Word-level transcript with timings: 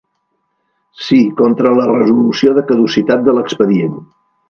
Si, 1.09 1.19
contra 1.43 1.75
la 1.81 1.87
resolució 1.91 2.57
de 2.59 2.67
caducitat 2.73 3.25
de 3.29 3.39
l'expedient. 3.41 3.99